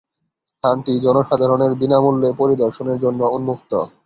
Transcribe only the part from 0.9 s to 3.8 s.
জনসাধারণের বিনামূল্যে পরিদর্শনের জন্য উন্মুক্ত।